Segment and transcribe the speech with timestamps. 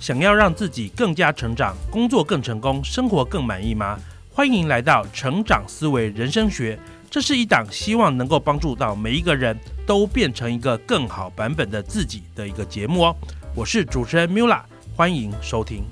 [0.00, 4.00] 想要让自己更加成长，工作更成功，生活更满意吗？
[4.32, 6.78] 欢迎来到成长思维人生学，
[7.10, 9.54] 这是一档希望能够帮助到每一个人
[9.86, 13.16] 都变成一个更好版本的自己的一个节目哦。
[13.54, 14.62] 我是主持人 Mula，
[14.96, 15.84] 欢迎收听。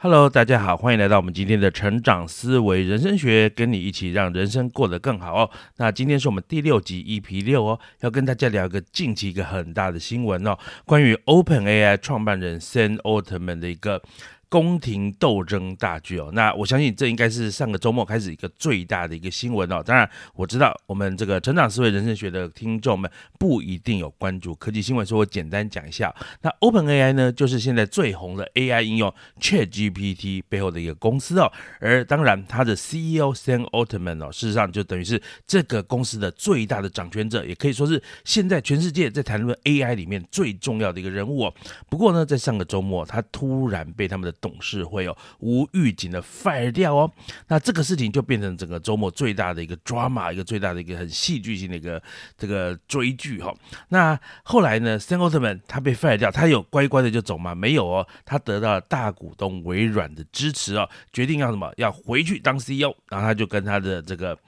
[0.00, 5.50] Hello，大家好，欢迎来到我们今天的成长思维人生学，跟你一起让人生过得更好哦。
[5.78, 10.56] 那今天是我们第六集 EP 六哦，要跟大家聊一个近期一个很大的新闻哦，
[10.86, 14.00] 关于 OpenAI 创办人 Sam Altman 的一个。
[14.48, 19.82] 宫廷斗争大剧哦，那我相信这应该是上个周末开始一个最大的一个新闻哦。
[19.84, 26.14] 当然，我知道我们这个成长思维人生学的听众们不一定有关注科技新闻，所以我简单讲一下。
[26.40, 31.52] 那 OpenAI 呢，就是现在最红的 AI 应用 ChatGPT 背后的一个公司哦。
[31.78, 41.54] 而当然，它的 CEO Sam Altman 哦，事实上就等于是这个公司的最大的掌权者，也可以说是现在全世界在谈论 AI 里面最重要的一个人物哦。
[41.90, 47.10] 不过呢，在上个周末，他突然被他们的董事会哦无预警的 fire 掉哦，
[47.48, 52.02] 那这个事情就变成整个周末最大的一个 drama，一个最大的一个很戏剧性的一个
[52.36, 53.54] 这个追剧哈。
[53.88, 57.54] 那后来呢，Sam Altman 他被 fire 掉，他有乖乖的就走吗？
[57.54, 61.72] 没有哦，他得到了大股东微软的支持哦，决定要什么？
[61.76, 64.38] 要回去当 CEO，然后他就跟他的这个。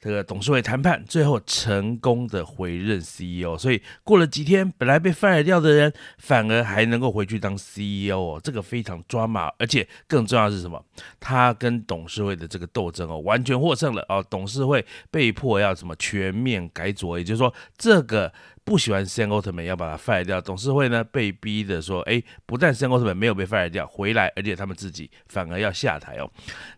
[0.00, 10.84] 这个董事会谈判最后成功的回任 CEO，所以过了几天，本来被 fire 掉的人反而还能够回去当 CEO 哦，这个非常抓马，而且更重要的是什么？
[11.18, 18.32] 他跟董事会的这个斗争哦，完全获胜了哦，董事会被迫要什么全面改组，也就是说这个。
[18.68, 26.30] 不喜欢 Sam Altman 要把他 fire 掉，董事会呢被逼的说，哎，不但 Sam Altman 没有被 fire 掉，回来，而且他们自己反而要下台哦。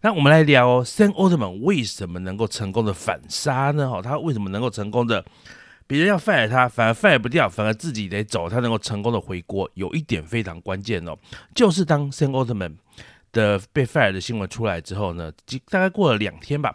[0.03, 3.91] 那我们来聊哦，Sam Altman 为什么能够成功的反杀呢？
[3.91, 5.25] 哦，他为什么能够成功的，
[5.89, 11.19] 别人要 fire 他，反而 fire 不掉，反而自己得走，他能够成功的回国，有一点非常关键哦，
[11.57, 12.77] 就是当 Sam Altman
[13.33, 15.33] 的被 fire 的新闻出来之后呢，
[15.69, 16.73] 大概过了两天吧。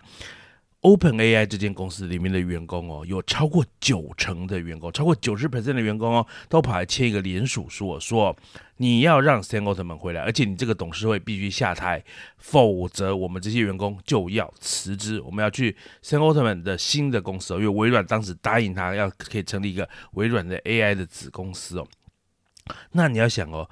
[0.85, 8.37] Open AI 这间公司里面的员工哦，有超过九成的员工，超过九十 percent 的员工哦，都跑来签一个联署书，说
[8.77, 12.03] 你要让 Sam Altman 回来，而且你这个董事会必须下台，
[12.37, 15.19] 否则我们这些员工就要辞职。
[15.21, 21.87] 我们要去 Sam Altman 的新的公司哦，因为微软当时答应他要可以成立一个微软的 AI 的子公司哦。
[22.91, 23.67] 那你要想哦。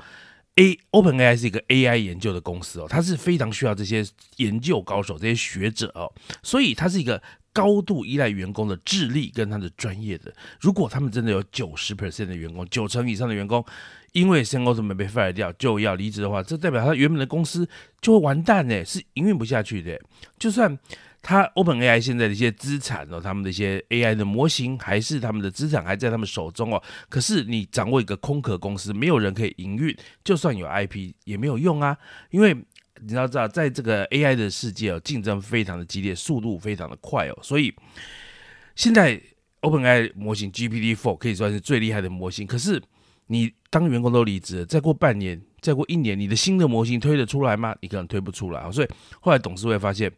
[0.56, 4.06] A OpenAI 是一个 AI 研究的公司哦，它是非常需要这些
[4.38, 6.12] 研究高手、这些学者哦，
[6.44, 7.22] 所以它是一个
[7.52, 10.34] 高度依赖员工的智力跟他的专业的。
[10.60, 13.66] 如果他们真的有九十 percent 的员工，九成以上的员工
[14.12, 17.68] 因为 Sam Altman 被 fire 掉就要离职的话，这代表他原本的公司
[18.00, 20.00] 就会完蛋呢，是营运不下去的。
[20.38, 20.78] 就算
[21.26, 26.84] 它 OpenAI 现在的一些资产哦，他们的一些 AI 的模型还是他们的资产还在他们手中哦。
[27.08, 31.98] 可是你掌握一个空壳公司，没有人可以营运，就算有 IP 也没有用啊。
[32.30, 32.54] 因为
[33.02, 37.40] 你要知道，在这个 AI 的世界哦，竞争非常的激烈，速度非常的快哦。
[37.42, 37.74] 所以
[38.76, 39.18] 现在
[39.62, 42.46] OpenAI 模型 GPT-4 可以算是最厉害的模型。
[42.46, 42.84] 可是
[43.28, 47.74] 你当员工都离职，再过半年，再过一年，你的新的模型推得出来吗？
[47.80, 48.70] 你可能推不出来啊。
[48.70, 48.88] 所以
[49.22, 50.12] 后来董事会发现。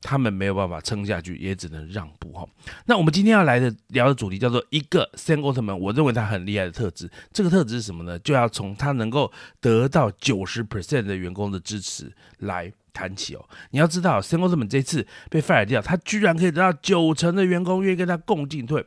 [0.00, 2.46] 他们没有办法撑下去，也只能让步哈。
[2.86, 7.10] 那我们今天要来的聊的主题叫做一个 Sam Altman，我认为他很厉害的特质。
[7.32, 8.18] 这个特质是什么呢？
[8.20, 13.44] 就要从他能够得到九十 percent 的员工的支持来谈起哦。
[13.70, 18.84] 你要知道，Sam Altman 这次被 fire 掉，他居然可以得到九成的员工愿意跟他共进退。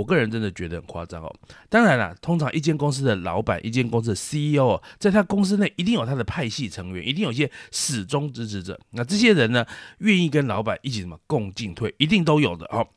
[0.00, 1.30] 我个人真的觉得很夸张哦。
[1.68, 8.80] 当然了，通常一间公司的老板、一间公司的 CEO，在他公司内一定有他的派系成员，一定有一些始终支持者。
[8.92, 9.66] 那这些人呢，
[9.98, 12.88] 愿意跟老板一起什么共进退，一定都有的哦。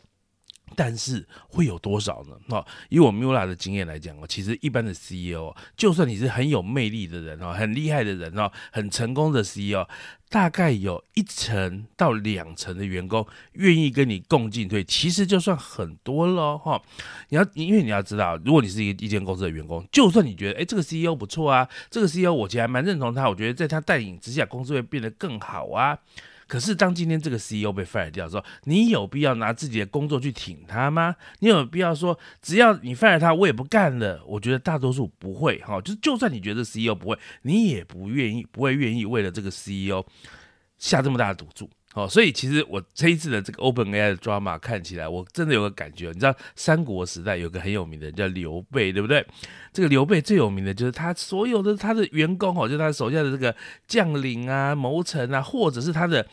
[0.76, 2.36] 但是会有多少呢？
[2.50, 9.88] 哦，以我 Mula 的经验来讲哦，其实一般的 CEO，就算你是很有魅力的人哦，很厉害的人哦，很成功的 CEO，
[10.30, 16.82] 大概有一成到两成的员工愿意跟你共进退，其实就算很多了哈。
[17.30, 25.98] 你要因为你要知道，如果你是一个一间公司的员工，就算你觉得哎这个 CEO 不错啊，这个 CEO 我其实还蛮认同他，我觉得在他带领之下，公司会变得更好啊。
[26.48, 31.16] 可是，当今天这个 CEO 被 fire 掉的时候，你有必要拿自己的工作去挺他吗？
[31.40, 34.24] 你有必要说，只要你 fire 他，我也不干了？
[34.26, 40.06] 我觉得大多数不会哈，就是就算你觉得 CEO 不会，你也不愿意，不会愿意为了这个 CEO
[40.78, 41.70] 下这么大的赌注。
[41.94, 49.26] 哦，所以其实我这一次的这个 Open AI 的 drama 看起来，我真的有个感觉，你知道三国时代有个很有名的人叫刘备，对不对？
[49.72, 53.56] 这个刘备最有名的就是他所有的他的员工哦，就他手下的这个
[53.88, 56.26] 将领啊、谋臣啊，或者是他的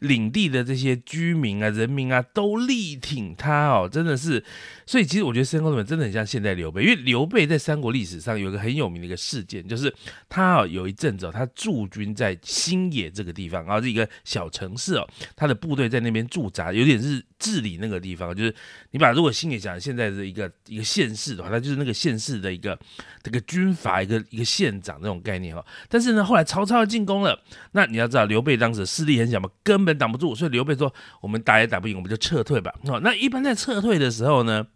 [0.00, 4.42] 领地的这些居民啊、人民啊，都力挺他哦，真的是。
[4.84, 9.92] 所以其实我觉得申公子真的很像现代刘备，因为刘备在三国历史上有一个很有名的一个事件，就是
[10.28, 18.54] 他哦有一阵子哦，他驻军在新野这个地方，然后是一个小城市哦，他的部队在那边驻扎，有点是治理那个地方，就是
[18.92, 22.78] 你把如果新野讲现在的一个一个县市的话，他就是那个县市的一个
[23.24, 25.64] 这个军阀一个一个县长那种概念哈。
[25.88, 30.92] 但是呢，后来曹操进攻了，那你要知道刘备当时势力很小嘛，根本挡不住，所以刘备说
[31.22, 32.74] 我们打也打不赢，我们就撤退吧。
[32.88, 34.66] 哦，那一般在撤退的时候呢？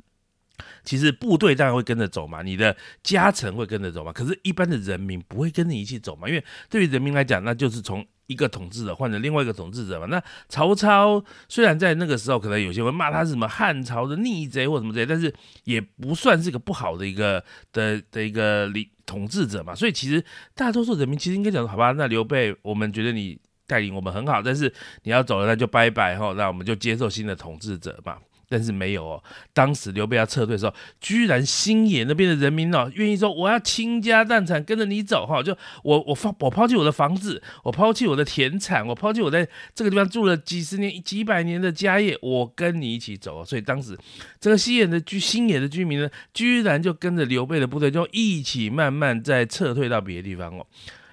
[0.85, 10.05] 其实部队当然会跟着走嘛，你的家臣会跟着走嘛，可是，一般的人民不会跟你一起走嘛，因为对于人民来讲，那就是从一个统治者换成另外一个统治者嘛。
[10.11, 15.33] 那曹操虽然在那个时候可能有些会骂他是什么汉朝的逆贼或什么之类，但是
[15.65, 17.43] 也不算是一个不好的一个
[17.73, 19.75] 的的一个领统治者嘛。
[19.75, 20.23] 所以其实
[20.55, 23.41] 大多数人民其实应该讲说，好吧，那刘备，我们觉得你
[23.71, 24.73] 带领我们很好，但是
[25.05, 28.17] 你要走了，那就拜拜哈，那我们就接受新的统治者嘛。
[28.53, 29.23] 但是没有哦，
[29.53, 43.45] 当时刘备要撤退的时候，居然新野那边的人民哦，愿意说我要倾家荡产跟着你走哈，就我我放我抛弃我的房子，我抛弃我的田产，我抛弃我在这个地方住了几十年、几百年的家业，我跟你一起走。
[43.45, 43.97] 所以当时
[44.41, 50.67] 这个新野的居新野的居民呢，居然就跟着刘备的部队，就一起慢慢在撤退到别的地方哦。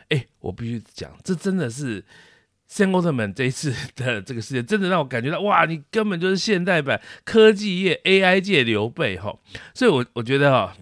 [0.10, 2.04] 哎，我必须讲，这真的是。
[2.68, 9.34] 圣奥特曼这一次 的这个事件，真的让我感觉到，哇，你根本就是现代版科技业 AI 界刘备哈，
[9.74, 10.76] 所以，我我觉得哈，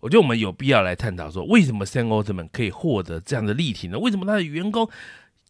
[0.00, 3.98] 我觉得我们有必要来探讨说，为什么 Sam Altman 可以获得这样的力挺呢？
[3.98, 4.88] 为什么他的员工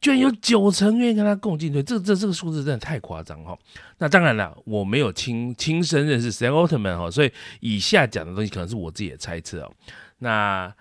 [0.01, 1.81] 居然有九成愿意跟他共进退？
[1.81, 3.57] 这这这个数字真的太夸张哈。
[3.99, 7.31] 那当然了，我没有亲亲身认识 Sam Altman 哈，所以
[7.61, 9.73] 以下讲的东西可能是我自己的猜测哦。
[10.19, 10.75] 那。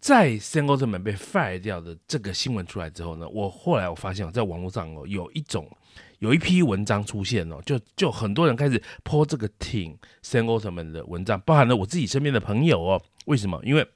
[0.00, 5.68] 在 Sam Altman 被 fire 掉的这个新闻出来之后呢，我后来我发现，在网络上哦，有一种
[6.20, 9.94] 有一批文章出现哦，就就很多人开始泼这个挺
[10.24, 13.02] Sam Altman 的文章，包含了我自己身边的朋友哦。
[13.26, 13.60] 为什么？
[13.62, 13.86] 因为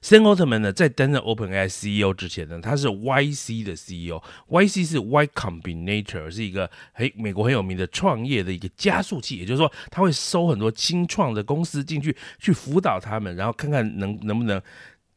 [0.00, 14.60] Sam Altman 呢，在担任 OpenAI CEO 之前呢，他是 YC 的 CEO，YC 是 Y Combinator，是一个很美国很有名的创业的一个加速器，也就是说，他会收很多新创的公司进去，去辅导他们，然后看看能能不能。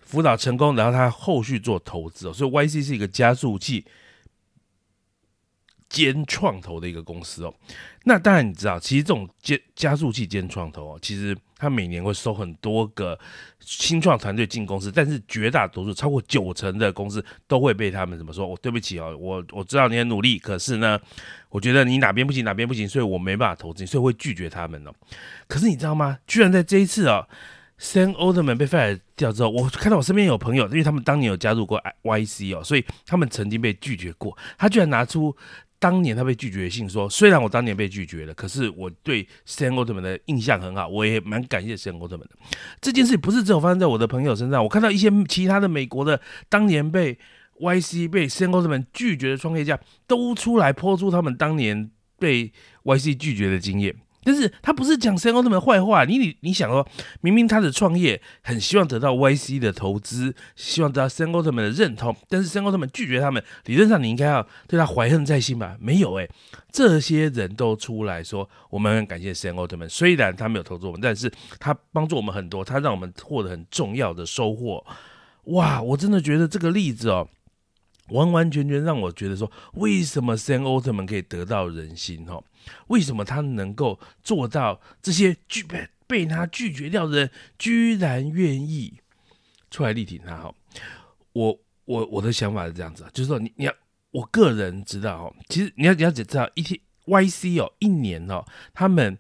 [0.08, 3.86] 辅导成功，然后他后续做投资哦，所以 YC 是一个加速器
[5.90, 7.54] 兼创投的一个公司哦。
[8.06, 13.20] 那当然你知道，其实这种加加速器兼创投哦，其实他每年会收很多个
[13.60, 18.48] 新创团队进公司，但是绝大多数超过九成的公司都会被他们怎么说？
[18.48, 20.98] 我对不起哦，我我知道你很努力，可是呢，
[21.50, 24.94] 我觉得你哪边不行哪边不行，所以我没办法投资，所以会拒绝他们哦。
[25.50, 26.20] 可是你知道吗？
[26.26, 27.28] 居然在这一次哦。
[27.80, 34.36] Sam Altman 被 fire 掉之后，我看到我身边有朋友，因为他们当年有加入过 YC 哦，所以他们曾经被拒绝过。
[34.58, 35.36] 他居然拿出
[35.80, 42.32] 当年他被拒绝的信，说虽然我当年被拒绝了，可是我对 Sam Altman 的印象很好，我也蛮感谢 Sam Altman 的。
[42.82, 46.20] 这件事不是只有发生在我的朋友身上，我看到一些其他的美国的
[46.50, 47.20] 当年被
[47.60, 52.52] YC 被 Sam Altman 拒绝的创业家，都出来泼出他们当年被
[52.84, 53.96] YC 拒绝的经验。
[54.28, 56.86] 但是他不是讲 s a n 的坏话，你你你想说，
[57.22, 65.78] 明明他的创业很希望得到 YC 的投资，希望得到 s a n 的认同，但是 s a n 拒绝他们，理论上你应该要对他怀恨在心吧？
[65.80, 66.30] 没有诶，
[66.70, 74.86] 这些人都出来说，我们很感谢 s a n 虽然他没有投资我们，但是他帮助我们很多，他让我们获得很重要的收获。
[75.46, 77.30] 哇，我真的觉得这个例子哦。
[78.10, 82.26] 完完全全让我觉得说，为什么 Sam Altman 可以得到人心？
[82.26, 82.44] 哈，
[82.88, 89.00] 为什么他能够做到这些拒被被他拒绝掉的人，居然愿意
[89.70, 90.38] 出来力挺他？
[90.38, 90.56] 哈，
[91.34, 93.74] 我我我的想法是这样子，就是说，你你要
[94.12, 99.18] 我个人知道，哦，其实你要你要知道一天 YC 哦，一年哦，他们。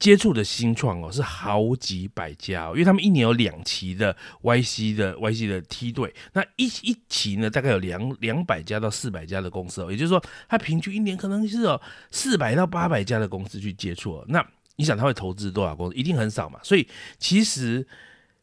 [0.00, 11.80] 接触的新创哦是好几百家哦，因为他们一年有两期的 YC 的 YC 的梯队，那一一期呢大概有两两百家到四百家的公司哦，也就是说，他平均一年可能是有
[12.10, 14.24] 四百到八百家的公司去接触。
[14.26, 14.44] 那
[14.76, 15.94] 你想他会投资多少公司？
[15.94, 16.58] 一定很少嘛。
[16.62, 16.88] 所以
[17.18, 17.86] 其实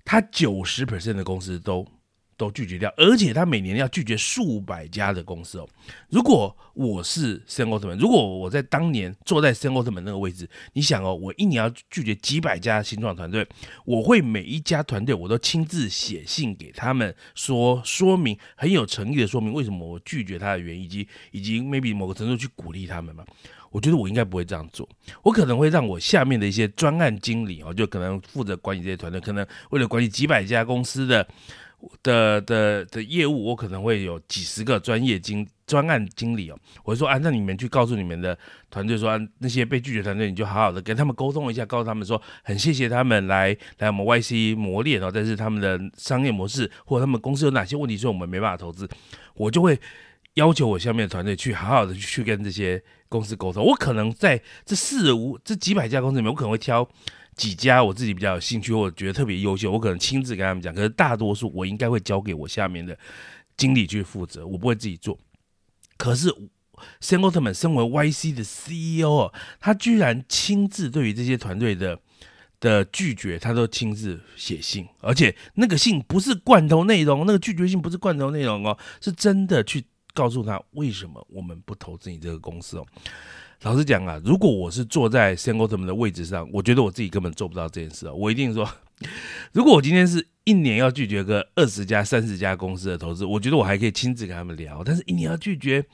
[0.05, 1.85] 他九十 percent 的公司都。
[2.37, 5.67] 都拒绝掉，而且他每年要拒绝数百家的公司哦。
[6.09, 13.45] 如果我是 Sam Altman，如果我在当年坐在 Sam Altman 那个位置，你想哦，我一年要拒绝几百家新创团队，
[13.85, 23.25] 我会每一家团队我都亲自写信给他们，说说明很有诚意的说明为什么我拒绝他的原因，以及以及 maybe 某个程度去鼓励他们嘛。
[23.71, 24.87] 我觉得我应该不会这样做，
[25.23, 31.27] 我可能会让我下面的一些专案经理哦，就可能负责管理这些团队，可能为了管理几百家公司的。
[32.03, 36.57] 的的的业务，我可能会有几十个专业经专案经理哦。
[36.83, 38.37] 我说啊，那你们去告诉你们的
[38.69, 48.87] 团队说，那些被拒绝团队，你就好好的跟他们沟通一下，告诉他们说，很谢谢他们来来我们 YC 磨练哦，但是他们的商业模式或者他们公司有哪些问题，所以我们没办法投资，
[49.35, 49.79] 我就会
[50.35, 53.63] 要求我下面的团队去好好的去跟这些公司沟通。
[53.63, 56.87] 我可能在这四五这几百家公司里面，我可能会挑。
[57.37, 60.73] 几家我自己比较有兴趣，或者觉得特别优秀，我可能亲自跟他们讲。
[60.73, 62.97] 可是大多数我应该会交给我下面的
[63.55, 65.17] 经理去负责，我不会自己做。
[65.95, 66.29] 可是
[66.99, 71.99] Sam Altman 身为 YC 的 CEO，哦他居然亲自对于这些团队的
[72.59, 79.85] 的拒绝，他都亲自写信，而且那个信不是罐头内容，那个拒绝信不是罐头内容哦，是真的去
[80.17, 82.85] 告诉他为什么我们不投资你这个公司哦。
[83.61, 88.13] 老实讲啊，如果我是坐在 s a n g o t m 的位置上，我觉得我自己根本做不到这件事啊。
[88.13, 88.67] 我一定说，
[89.53, 94.83] 如果我今天是一年要拒绝个二十家、三十家公司的投资，我觉得我还可以亲自跟他们聊。
[94.83, 95.85] 但是，一年要拒绝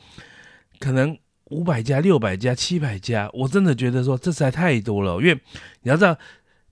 [0.80, 1.18] 可能
[1.50, 5.20] 五百家、六百家、七百家，我真的觉得说这实在太多了。
[5.20, 5.34] 因为
[5.82, 6.18] 你要知道。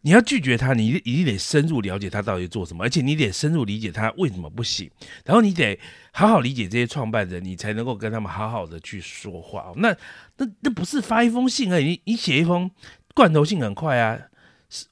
[0.02, 4.90] 你要拒绝他，你一定得深入了解他到底做什么，而且你得深入理解他为什么不行，
[5.26, 5.80] 然后你得
[6.12, 9.72] 好好理解这些创办人，你才能够跟他们好好的去说话。
[9.76, 9.96] 那
[10.38, 12.70] 那那不是发一封信而已，你写一封
[13.14, 14.20] 罐头信很快啊，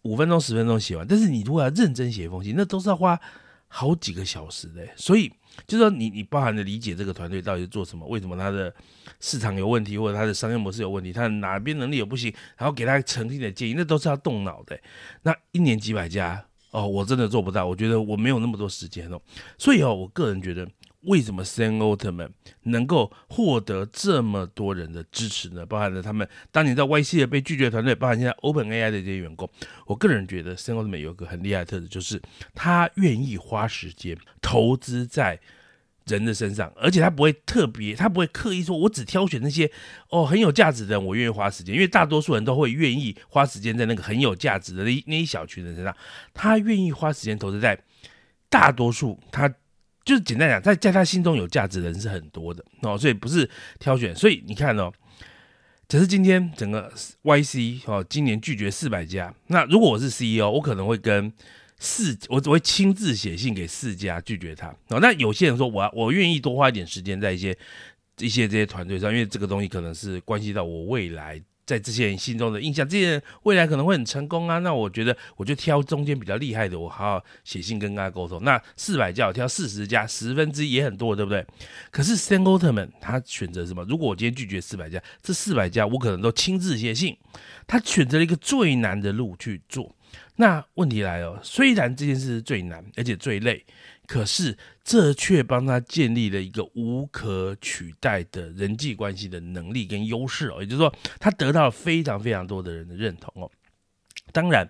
[0.03, 3.19] 五分钟十分钟写完，但是你如果要认真写一封信，那都是要花
[3.67, 5.31] 好几个小时的，所以。
[5.67, 8.73] 就是说，你你包含的理解这个团队到底是做什么，为什么他的
[9.19, 14.79] 市场有问题，或者他的商业模式有问题，他哪边能力有不行，然后给他诚信的建议，那都是要动脑的。
[15.23, 19.19] 那一年几百家哦，我真的做不到，我觉得我没有那么多时间哦。
[19.57, 20.69] 所以哦，我个人觉得，
[21.01, 22.29] 为什么 Sam Altman
[22.63, 25.65] 能够获得这么多人的支持呢？
[25.65, 29.49] 包含了他们当年在 YC 的被拒绝团队，包含现在 OpenAI 的这些员工，
[29.85, 32.21] 我个人觉得 Sam Altman 有一个很厉害的特质，就是
[32.53, 35.39] 他愿意花时间投资在。
[36.05, 39.69] 人的身上，而且他不会特别，他不会刻意说，我只挑选那些
[40.09, 45.95] 哦很有价值的人，我愿意花时间，因为大多数人都会愿意花时间在那个很有价值的那一那一小群人身上，
[46.33, 47.79] 他愿意花时间投资在
[48.49, 49.53] 大多数，他
[50.09, 53.47] 就是简单讲，在在他心中有价值的人是很多的哦，所以不是
[53.79, 54.91] 挑选，所以你看哦，
[55.87, 56.91] 只是今天整个
[57.23, 61.31] YC 哦，今年拒绝四百家，那如果我是 CEO，我可能会跟。
[61.81, 64.67] 四，我只会亲自写信给四家拒绝他。
[64.89, 67.57] 哦，那有些人说，我我愿意多花一点时间在一些
[68.17, 72.87] 一些这些团队上，因为这个东西可能是关系到我未来在这些人心中的印象。
[72.87, 74.57] 这些人未来可能会很成功啊。
[74.57, 78.43] 那我觉得，我就挑中间比较厉害的，我好好写信跟大家沟通。
[78.43, 81.45] 那四百家，我挑四十家，十分之一也很多，对不对？
[81.91, 83.85] 可是 Sam Altman 他选择什么？
[83.87, 87.15] 如果我今天拒绝四百家，这四百家我可能都亲自写信。
[87.67, 89.95] 他选择了一个最难的路去做。
[90.41, 93.65] 那问题来了，虽然这件事是最难，而且最累，
[94.07, 100.61] 可是这却帮他建立了一个无可取代的人际关系的能力跟优势哦。
[100.61, 103.51] 也就是说，他得到了非常非常多的人的认同哦。
[104.31, 104.65] 当然，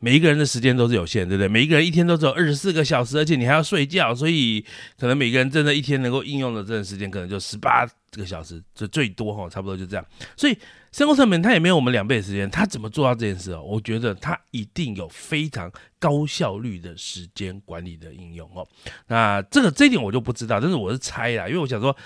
[0.00, 1.46] 每一个人的时间都是有限，对不对？
[1.46, 4.64] 每一个人一天都只有二十四个小时，而且你还要睡觉，所以
[4.98, 10.02] 可能每个人真的一天能够应用的这段时间，可能就十八个小时，就最多哈，差不多就这样。
[10.38, 10.56] 所以。
[10.92, 13.62] 生活成本他也没有我们两倍的时间，他怎么做到这件事哦？
[13.62, 15.70] 我觉得他一定有非常
[16.00, 18.66] 高效率的时间管理的应用哦。
[19.06, 21.96] 那这个这一点我就不知道，但是我是猜啦，因为我想说，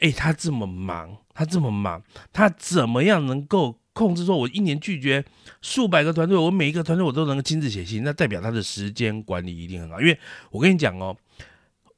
[0.00, 5.24] 哎，他这么忙，他这么忙，他怎么样能够控制说，我一年拒绝
[5.62, 10.00] 数百个团队，我每一个团队我都能够亲自写信，那代表他的时间管理一定很好。
[10.00, 10.18] 因为
[10.50, 11.16] 我跟你讲哦，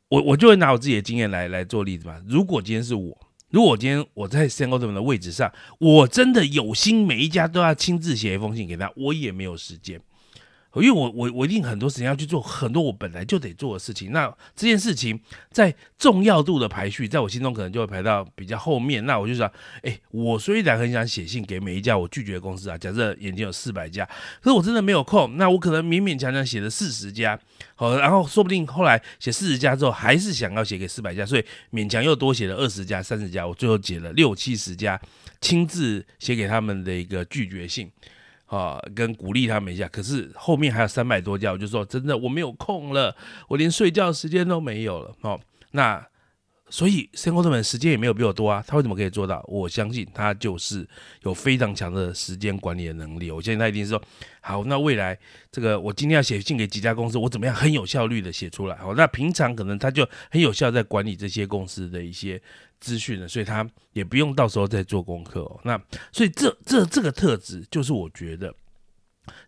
[0.09, 2.21] 我我就会拿我自己的经验来来做例子吧。
[2.29, 3.26] 如果今天是我。
[3.57, 9.99] 如果今天我在 Sam Altman 的位置上，我真的有心每一家都要亲自写一封信给他，我也没有时间。
[10.83, 15.19] 因为我我我一定很多时间要去做很多我本来就得做的事情，那这件事情
[15.51, 19.05] 在重要度的排序，在我心中可能就会排到比较后面。
[19.07, 19.51] 那我就想，
[19.83, 24.05] 哎，我虽然很想写信给每一家我拒绝的公司啊，假设眼睛有四百家，
[24.41, 25.37] 可是我真的没有空。
[25.37, 27.39] 那我可能勉勉强强写了四十家，
[27.75, 35.01] 好，然后说不定后来写四十家之后，还是想要写给四百家，所以勉强又多写了二十家、三十家，我最后写了六七十家，
[35.41, 37.91] 亲自写给他们的一个拒绝信。
[38.47, 39.87] 啊，跟鼓励他们一下。
[39.89, 43.15] 可是后面还有三百多家，我就说真的，我没有空了，
[43.49, 45.15] 我连睡觉时间都没有了。
[45.23, 45.41] 哦，
[45.73, 46.07] 那
[46.69, 48.65] 所以生活成本时间也没有比我多啊。
[48.67, 49.45] 他为什么可以做到？
[49.47, 50.87] 我相信他就是
[51.23, 53.31] 有非常强的时间管理的能力。
[53.31, 54.03] 我相信他一定是说，
[54.41, 55.19] 好，那未来
[55.51, 58.77] 这个我今天要写信给几家公司，我怎么样很有效率的写出来？
[58.77, 62.41] 好，那平常可能他就很有效在管理这些公司的一些。
[62.79, 65.59] 资讯的，所以他也不用到时候再做功课哦。
[65.65, 65.81] 那
[66.13, 68.55] 所以这这这个特质，就是我觉得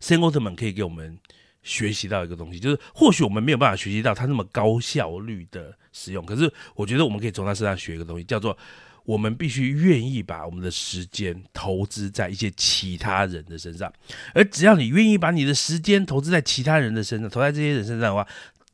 [0.00, 1.16] s i n g l e 们可以给我们
[1.62, 8.56] 学习到一个东西，就是或许我们没有办法学习到他那么高效率的使用，可是我觉得我们可以从他身上学一个东西，叫做
[9.04, 13.92] 我们必须愿意把我们的时间投资在一些其他人的身上，
[14.34, 18.26] 而只要你愿意把你的时间投资在其他人的身上，投在这些人身上的话，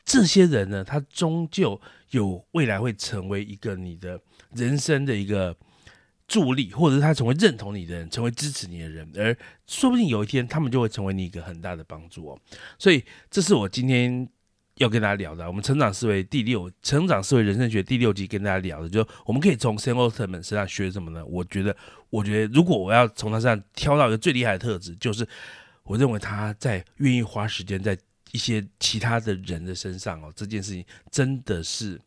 [0.05, 4.21] 这些人呢，他终究有未来会成为一个你的
[4.55, 5.57] 人生的一个。
[6.27, 12.39] 助力，或者是他成为认同你的人，成为支持你的人，而说不定有一天他们就会成为你一个很大的帮助哦。
[12.79, 14.27] 所以，这是我今天
[14.77, 15.47] 要跟大家聊的。
[15.47, 21.25] 我们成长思维第六，成长思维人生学第六集跟大家聊的，就我们可以从 Sam Altman 身上学什么呢？
[21.27, 21.77] 我觉得，
[22.09, 25.29] 我觉得如果我要从他身上挑到一个最厉害的特质，就是
[25.83, 27.97] 我认为他在愿意花时间在
[28.33, 32.01] 一些其他的人的身上哦，这件事情真的是。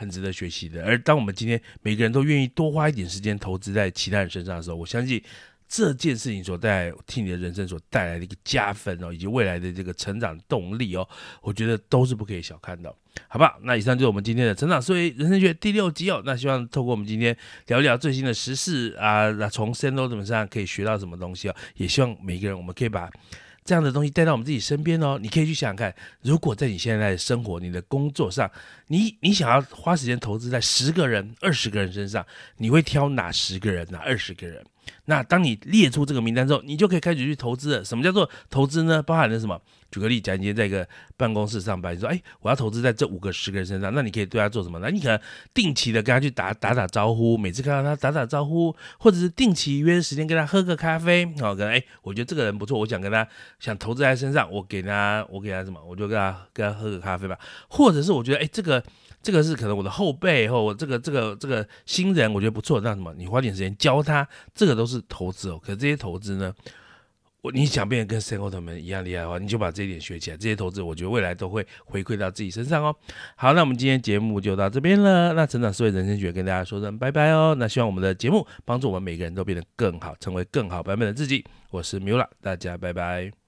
[0.00, 0.82] 很值得学习的。
[0.82, 5.22] 而当我们今天每个人都愿意多花一点时间投资在其他人身上的时候，我相信
[5.68, 11.06] 这件事情所带来替你的人生所带来的一个加分哦，以及未来的这个成长动力哦，
[11.42, 12.88] 我觉得都是不可以小看的，
[13.28, 13.58] 好不好？
[13.62, 16.22] 那以上就是我们今天的成长思维人生学第六集哦。
[16.24, 21.54] 那希望透过我们今天聊一聊最新的时事啊，那从 s e n d o 身上可以学到什么东西哦？
[21.76, 23.10] 也希望每个人我们可以把。
[23.70, 28.50] 这样的东西带到我们自己身边哦，你可以去想想看，如果在你现在的生活、你的工作上，
[28.88, 34.60] 你你想要花时间投资在十个人、二十个人身上，你会挑哪十个人、哪二十个人？
[35.04, 37.84] 那当你列出这个名单之后，你就可以开始去投资了。
[37.84, 39.00] 什么叫做投资呢？
[39.00, 39.62] 包含了什么？
[39.90, 44.78] 举个例，假如你今天在一个办公室上班，你说：“哎，我要投资在这五个、十个人身上。”那你可以对他做什么？
[44.78, 45.20] 那你可能
[45.52, 51.26] 定期的跟他去打打打招呼，每次看到他打打招呼，或者是定期约时间跟他喝个咖啡。
[51.40, 53.26] 好，可能哎，我觉得这个人不错，我想跟他
[53.58, 55.82] 想投资在身上，我给他，我给他什么？
[55.84, 57.36] 我就跟他跟他喝个咖啡吧。
[57.68, 58.82] 或者是我觉得哎，这个
[59.22, 63.12] 这个是可能我的后辈或我这个这个这个新人，我觉得不错，那什么？
[63.18, 65.60] 你花点时间教他，这个都是投资哦。
[65.62, 66.54] 可这些投资呢？
[67.42, 70.36] 我你想变得跟 s a n o 们一样厉害的话，你就把这一点学起来。
[70.36, 72.94] 这些投资，我觉得未来都会回馈到自己身上哦。
[73.36, 75.32] 好，那我们今天节目就到这边了。
[75.32, 77.54] 那成长思维人生学跟大家说声拜拜哦。
[77.58, 81.44] 那希望我们的节目帮助我们每个人都变得更好，成为更好版本的自己。
[81.70, 83.39] 我是 Mula，大家拜拜。